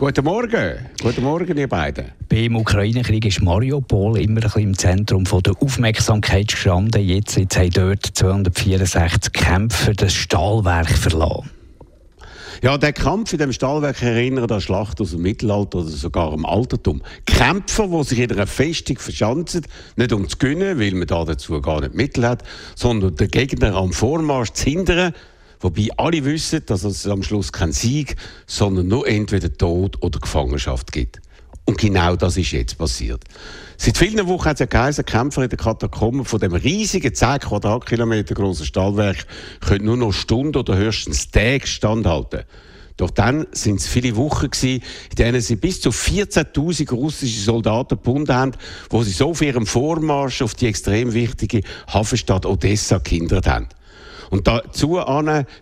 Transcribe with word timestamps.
Guten 0.00 0.24
Morgen. 0.24 0.78
Guten 1.02 1.22
Morgen, 1.22 1.58
ihr 1.58 1.68
beiden. 1.68 2.06
Beim 2.26 2.56
Ukraine-Krieg 2.56 3.26
ist 3.26 3.42
Mariupol 3.42 4.18
immer 4.18 4.40
ein 4.40 4.44
bisschen 4.44 4.62
im 4.62 4.78
Zentrum 4.78 5.26
von 5.26 5.42
der 5.42 5.52
Aufmerksamkeit 5.60 6.48
gestanden. 6.48 7.06
Jetzt, 7.06 7.36
jetzt 7.36 7.58
haben 7.58 7.68
dort 7.68 8.06
264 8.06 9.30
Kämpfer 9.30 9.92
das 9.92 10.14
Stahlwerk 10.14 10.88
verlassen. 10.88 11.50
Ja, 12.62 12.78
der 12.78 12.94
Kampf 12.94 13.34
in 13.34 13.40
dem 13.40 13.52
Stahlwerk 13.52 14.02
erinnert 14.02 14.50
an 14.50 14.62
Schlacht 14.62 15.02
aus 15.02 15.10
dem 15.10 15.20
Mittelalter 15.20 15.80
oder 15.80 15.88
sogar 15.88 16.32
im 16.32 16.46
Altertum. 16.46 17.02
Kämpfer, 17.26 17.86
die 17.88 18.04
sich 18.04 18.20
in 18.20 18.32
einer 18.32 18.46
Festung 18.46 18.96
verschanzen, 18.96 19.66
nicht 19.96 20.14
um 20.14 20.26
zu 20.30 20.38
gewinnen, 20.38 20.80
weil 20.80 20.94
man 20.94 21.08
da 21.08 21.26
dazu 21.26 21.60
gar 21.60 21.82
nicht 21.82 21.94
Mittel 21.94 22.26
hat, 22.26 22.42
sondern 22.74 23.16
den 23.16 23.30
Gegner 23.30 23.74
am 23.74 23.92
Vormarsch 23.92 24.52
zu 24.52 24.64
hindern, 24.64 25.12
Wobei 25.60 25.88
alle 25.96 26.24
wissen, 26.24 26.62
dass 26.66 26.84
es 26.84 27.06
am 27.06 27.22
Schluss 27.22 27.52
keinen 27.52 27.72
Sieg, 27.72 28.16
sondern 28.46 28.88
nur 28.88 29.06
entweder 29.06 29.52
Tod 29.52 30.02
oder 30.02 30.18
Gefangenschaft 30.18 30.90
gibt. 30.90 31.20
Und 31.66 31.78
genau 31.78 32.16
das 32.16 32.36
ist 32.36 32.50
jetzt 32.50 32.78
passiert. 32.78 33.22
Seit 33.76 33.96
vielen 33.96 34.26
Wochen 34.26 34.46
hat 34.46 34.56
es 34.56 34.60
ja 34.60 34.66
geheißen, 34.66 35.04
Kämpfer 35.04 35.44
in 35.44 35.50
den 35.50 35.58
Katakomben 35.58 36.24
von 36.24 36.40
dem 36.40 36.52
riesigen 36.54 37.14
10 37.14 37.40
Quadratkilometer 37.40 38.34
großen 38.34 38.66
Stahlwerk 38.66 39.26
können 39.60 39.84
nur 39.84 39.96
noch 39.96 40.12
Stunden 40.12 40.56
oder 40.56 40.76
höchstens 40.76 41.30
Tage 41.30 41.66
standhalten. 41.66 42.44
Doch 42.96 43.10
dann 43.10 43.46
sind 43.52 43.80
es 43.80 43.86
viele 43.86 44.16
Wochen 44.16 44.50
gewesen, 44.50 44.82
in 45.10 45.16
denen 45.16 45.40
sie 45.40 45.56
bis 45.56 45.80
zu 45.80 45.90
14.000 45.90 46.90
russische 46.90 47.40
Soldaten 47.40 47.96
gebunden 47.96 48.34
haben, 48.34 48.52
wo 48.90 49.02
sie 49.02 49.12
so 49.12 49.32
für 49.32 49.46
ihren 49.46 49.64
Vormarsch 49.64 50.42
auf 50.42 50.54
die 50.54 50.66
extrem 50.66 51.14
wichtige 51.14 51.62
Hafenstadt 51.86 52.44
Odessa 52.44 52.98
gehindert 52.98 53.46
haben. 53.46 53.68
Und 54.30 54.46
dazu 54.46 54.98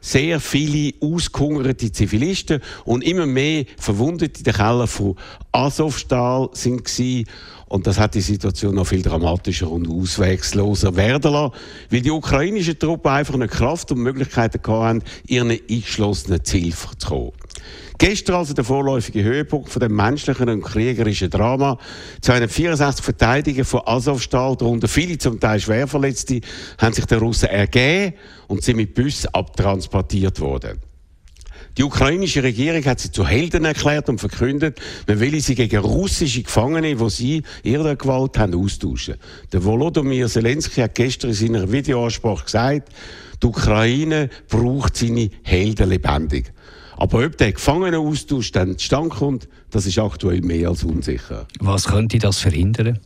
sehr 0.01 0.41
viele 0.41 0.95
ausgehungerte 1.01 1.91
Zivilisten 1.91 2.61
und 2.85 3.03
immer 3.03 3.27
mehr 3.27 3.65
Verwundete 3.79 4.41
in 4.41 4.45
den 4.45 4.55
Keller 4.55 4.87
von 4.87 5.17
Azovstal 5.53 6.51
sind 6.53 6.85
gewesen. 6.85 7.27
Und 7.67 7.87
das 7.87 7.99
hat 7.99 8.15
die 8.15 8.21
Situation 8.21 8.75
noch 8.75 8.87
viel 8.87 9.03
dramatischer 9.03 9.71
und 9.71 9.89
auswegsloser 9.89 10.97
werden 10.97 11.33
lassen, 11.33 11.55
weil 11.91 12.01
die 12.01 12.11
ukrainischen 12.11 12.79
Truppen 12.79 13.11
einfach 13.11 13.35
eine 13.35 13.49
Kraft 13.49 13.93
und 13.93 13.99
Möglichkeiten 13.99 14.61
hatten, 14.67 15.03
ihren 15.27 15.51
eingeschlossenen 15.51 16.45
Ziel 16.45 16.75
zu 16.75 17.09
kommen. 17.09 17.33
Gestern 17.99 18.37
also 18.37 18.55
der 18.55 18.65
vorläufige 18.65 19.23
Höhepunkt 19.23 19.71
von 19.71 19.81
dem 19.81 19.95
menschlichen 19.95 20.49
und 20.49 20.63
kriegerischen 20.63 21.31
Drama. 21.31 21.79
264 22.21 23.05
Verteidiger 23.05 23.65
von 23.65 23.83
Azovstal, 23.85 24.57
darunter 24.57 24.89
viele 24.89 25.19
zum 25.19 25.41
Teil 25.41 25.61
Schwerverletzte, 25.61 26.41
haben 26.79 26.93
sich 26.93 27.07
den 27.07 27.19
Russen 27.19 27.49
ergeben 27.49 28.15
und 28.47 28.63
sind 28.63 28.77
mit 28.77 28.95
Bussen 28.95 29.29
abtransportiert 29.35 30.41
worden. 30.41 30.79
Die 31.79 31.85
ukrainische 31.85 32.43
Regierung 32.43 32.85
hat 32.87 32.99
sie 32.99 33.13
zu 33.13 33.25
Helden 33.25 33.65
erklärt 33.65 34.09
und 34.09 34.19
verkündet, 34.19 34.81
man 35.07 35.21
will 35.21 35.41
sie 35.41 35.55
gegen 35.55 35.79
russische 35.79 36.43
Gefangene, 36.43 36.97
die 36.97 37.11
sie 37.11 37.43
ihrer 37.63 37.95
Gewalt 37.95 38.37
haben, 38.37 38.55
austauschen. 38.55 39.15
Der 39.53 39.63
Volodymyr 39.63 40.27
Zelensky 40.27 40.81
hat 40.81 40.97
gestern 40.97 41.31
in 41.31 41.37
seiner 41.37 41.71
Videoansprache 41.71 42.45
gesagt, 42.45 42.89
die 43.41 43.47
Ukraine 43.47 44.29
braucht 44.49 44.97
seine 44.97 45.31
Helden 45.45 45.91
lebendig. 45.91 46.53
Aber 46.99 47.25
ob 47.25 47.39
der 47.39 47.53
Gefangenenaustausch 47.53 48.51
dann 48.51 48.77
zustande 48.77 49.11
kommt, 49.11 49.49
das 49.71 49.87
ist 49.87 49.99
aktuell 49.99 50.41
mehr 50.41 50.69
als 50.69 50.83
unsicher. 50.83 51.47
Was 51.61 51.87
könnte 51.87 52.19
das 52.19 52.41
verhindern? 52.41 52.99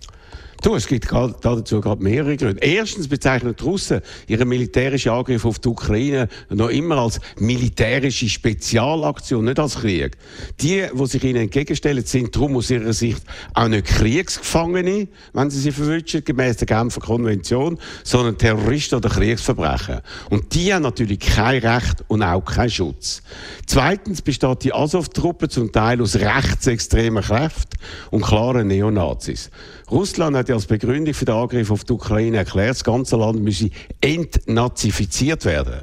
Du, 0.63 0.77
es 0.77 0.87
gibt 0.87 1.11
dazu 1.11 1.81
gerade 1.81 2.01
mehrere 2.01 2.37
Gründe. 2.37 2.63
Erstens 2.63 3.09
bezeichnen 3.09 3.57
die 3.59 3.65
Russen 3.65 4.01
ihren 4.29 4.49
militärischen 4.49 5.11
Angriff 5.11 5.45
auf 5.45 5.59
die 5.59 5.67
Ukraine 5.67 6.29
noch 6.51 6.69
immer 6.69 6.99
als 6.99 7.19
militärische 7.41 8.29
Spezialaktion, 8.29 9.45
nicht 9.45 9.59
als 9.59 9.81
Krieg. 9.81 10.17
Die, 10.61 10.85
die 10.95 11.07
sich 11.07 11.25
ihnen 11.25 11.43
entgegenstellen, 11.43 12.05
sind 12.05 12.37
darum 12.37 12.57
aus 12.57 12.71
ihrer 12.71 12.93
Sicht 12.93 13.25
auch 13.55 13.67
nicht 13.67 13.87
Kriegsgefangene, 13.87 15.09
wenn 15.33 15.51
sie 15.51 15.59
sie 15.59 15.73
verwünschen, 15.73 16.23
gemäß 16.25 16.59
der 16.59 16.69
Genfer 16.69 17.01
Konvention, 17.01 17.77
sondern 18.05 18.39
Terroristen 18.39 18.95
oder 18.95 19.09
Kriegsverbrecher. 19.09 20.01
Und 20.31 20.55
die 20.55 20.73
haben 20.73 20.83
natürlich 20.83 21.19
kein 21.19 21.61
Recht 21.61 22.05
und 22.07 22.23
auch 22.23 22.45
keinen 22.45 22.71
Schutz. 22.71 23.21
Zweitens 23.67 24.23
besteht 24.23 24.63
die 24.63 24.73
Azov-Truppe 24.73 25.49
zum 25.49 25.73
Teil 25.73 26.01
aus 26.01 26.15
rechtsextremen 26.15 27.25
Kräften 27.25 27.77
und 28.13 28.23
klaren 28.23 28.69
Neonazis. 28.69 29.51
Russland 29.91 30.37
hat 30.37 30.49
als 30.53 30.67
Begründung 30.67 31.15
für 31.15 31.25
den 31.25 31.35
Angriff 31.35 31.71
auf 31.71 31.85
die 31.85 31.93
Ukraine 31.93 32.39
erklärt, 32.39 32.71
das 32.71 32.85
ganze 32.85 33.17
Land 33.17 33.43
müsse 33.43 33.71
entnazifiziert 34.01 35.45
werden. 35.45 35.83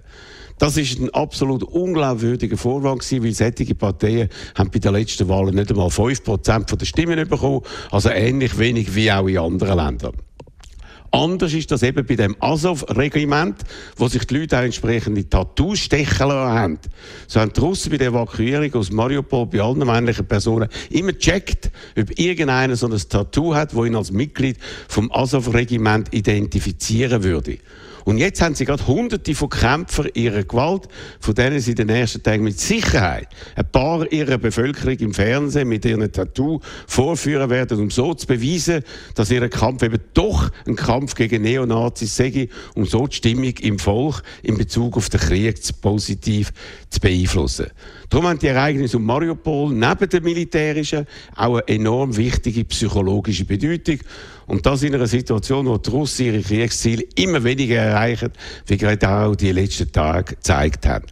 Das 0.59 0.75
ist 0.75 0.99
ein 0.99 1.09
absolut 1.11 1.63
unglaubwürdiger 1.63 2.57
Vorwand 2.57 2.99
gewesen, 3.01 3.23
weil 3.23 3.33
sättige 3.33 3.75
Parteien 3.75 4.29
haben 4.55 4.69
bei 4.69 4.79
den 4.79 4.93
letzten 4.93 5.29
Wahlen 5.29 5.55
nicht 5.55 5.71
einmal 5.71 5.87
5% 5.87 6.75
der 6.75 6.85
Stimmen 6.85 7.27
bekommen, 7.27 7.61
also 7.91 8.09
ähnlich 8.09 8.57
wenig 8.59 8.93
wie 8.93 9.11
auch 9.11 9.27
in 9.27 9.37
anderen 9.37 9.77
Ländern. 9.77 10.28
Anders 11.11 11.53
ist 11.53 11.71
das 11.71 11.81
eben 11.83 12.05
bei 12.05 12.15
dem 12.15 12.35
Azov-Regiment, 12.39 13.63
wo 13.97 14.07
sich 14.07 14.25
die 14.25 14.37
Leute 14.37 14.59
auch 14.59 14.63
entsprechende 14.63 15.27
Tattoos 15.27 15.79
stechen 15.79 16.27
lassen 16.27 16.53
haben. 16.53 16.79
So 17.27 17.39
haben 17.39 17.51
die 17.51 17.59
Russen 17.59 17.89
bei 17.89 17.97
der 17.97 18.09
Evakuierung 18.09 18.73
aus 18.75 18.91
Mariupol 18.91 19.47
bei 19.47 19.59
allen 19.59 19.79
männlichen 19.79 20.27
Personen 20.27 20.69
immer 20.89 21.13
gecheckt, 21.13 21.71
ob 21.97 22.19
irgendeiner 22.19 22.75
so 22.75 22.87
ein 22.87 22.97
Tattoo 22.97 23.55
hat, 23.55 23.73
wo 23.73 23.85
ihn 23.85 23.95
als 23.95 24.11
Mitglied 24.11 24.57
vom 24.87 25.11
Azov-Regiment 25.11 26.13
identifizieren 26.13 27.23
würde. 27.23 27.57
Und 28.09 28.17
jetzt 28.17 28.41
haben 28.41 28.55
sie 28.55 28.65
gerade 28.65 28.87
hunderte 28.87 29.35
von 29.35 29.49
Kämpfern 29.49 30.09
ihrer 30.15 30.43
Gewalt, 30.43 30.87
von 31.19 31.35
denen 31.35 31.59
sie 31.59 31.75
den 31.75 31.89
ersten 31.89 32.23
Tagen 32.23 32.43
mit 32.43 32.59
Sicherheit 32.59 33.27
ein 33.55 33.71
paar 33.71 34.11
ihrer 34.11 34.39
Bevölkerung 34.39 34.97
im 34.97 35.13
Fernsehen 35.13 35.69
mit 35.69 35.85
ihren 35.85 36.11
Tattoo 36.11 36.59
vorführen 36.87 37.51
werden, 37.51 37.79
um 37.79 37.91
so 37.91 38.15
zu 38.15 38.25
beweisen, 38.25 38.81
dass 39.13 39.29
ihr 39.29 39.47
Kampf 39.47 39.83
eben 39.83 39.99
doch 40.15 40.49
ein 40.65 40.75
Kampf 40.75 41.13
gegen 41.13 41.43
Neonazis 41.43 42.15
sei, 42.15 42.49
um 42.73 42.87
so 42.87 43.05
die 43.05 43.17
Stimmung 43.17 43.53
im 43.61 43.77
Volk 43.77 44.23
in 44.41 44.57
Bezug 44.57 44.97
auf 44.97 45.09
den 45.09 45.19
Krieg 45.19 45.59
positiv 45.79 46.51
zu 46.89 46.99
beeinflussen. 46.99 47.67
Darum 48.09 48.25
haben 48.25 48.39
die 48.39 48.47
Ereignisse 48.47 48.97
um 48.97 49.05
Mariupol 49.05 49.71
neben 49.71 50.09
der 50.09 50.21
militärischen 50.21 51.05
auch 51.35 51.57
eine 51.57 51.67
enorm 51.67 52.17
wichtige 52.17 52.65
psychologische 52.65 53.45
Bedeutung. 53.45 53.99
Und 54.49 54.65
das 54.65 54.81
in 54.81 54.95
einer 54.95 55.05
Situation, 55.05 55.67
wo 55.67 55.77
die 55.77 55.89
Russen 55.91 56.25
ihre 56.25 56.41
Kriegsziele 56.41 57.03
immer 57.15 57.43
weniger 57.43 57.77
erreichen, 57.77 58.31
wie 58.65 58.77
gerade 58.77 59.07
auch 59.07 59.35
die 59.35 59.51
letzten 59.51 59.91
Tage 59.91 60.35
gezeigt 60.35 60.87
haben. 60.87 61.05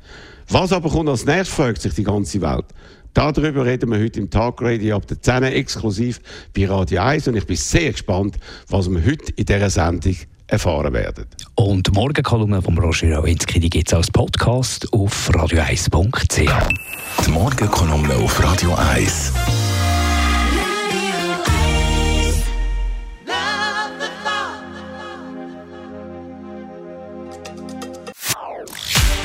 Was 0.50 0.74
aber 0.74 0.90
kommt 0.90 1.08
als 1.08 1.24
nächstes, 1.26 1.50
fragt 1.50 1.82
sich 1.84 1.94
die 1.94 2.04
ganze 2.04 2.42
Welt. 2.42 2.66
Darüber 3.14 3.64
reden 3.64 3.92
wir 3.92 4.00
heute 4.00 4.20
im 4.20 4.30
Tagradio 4.30 4.96
ab 4.96 5.06
der 5.06 5.22
10 5.22 5.44
exklusiv 5.44 6.20
bei 6.56 6.68
Radio 6.68 7.02
1 7.02 7.28
und 7.28 7.36
ich 7.36 7.46
bin 7.46 7.56
sehr 7.56 7.92
gespannt, 7.92 8.38
was 8.70 8.90
wir 8.90 9.06
heute 9.06 9.32
in 9.36 9.46
dieser 9.46 9.70
Sendung 9.70 10.16
erfahren 10.48 10.94
werden. 10.94 11.26
Und 11.56 11.88
die 11.88 11.92
Morgenkolumne 11.92 12.62
von 12.62 12.78
Roger 12.78 13.18
Rawinski 13.18 13.60
gibt 13.60 13.88
es 13.88 13.94
als 13.94 14.10
Podcast 14.10 14.92
auf 14.94 15.30
radio1.ch. 15.30 17.26
Die 17.26 17.32
Morgenkolumne 17.32 18.16
auf 18.16 18.44
Radio 18.44 18.74
1. 18.74 19.34